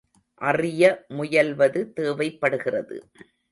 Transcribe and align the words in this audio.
அறிய 0.41 1.05
முயல்வது 1.09 1.93
தேவைப்படுகிறது. 1.93 2.97